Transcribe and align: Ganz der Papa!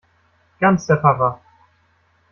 Ganz 0.59 0.87
der 0.87 0.95
Papa! 0.95 1.39